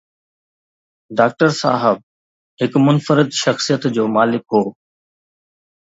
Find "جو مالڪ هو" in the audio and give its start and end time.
3.95-4.63